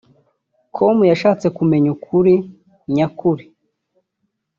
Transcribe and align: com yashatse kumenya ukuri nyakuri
com 0.75 0.97
yashatse 1.11 1.47
kumenya 1.57 1.89
ukuri 1.95 2.35
nyakuri 2.95 3.43